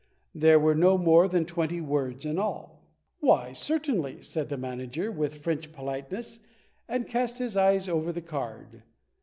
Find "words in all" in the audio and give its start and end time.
1.79-2.81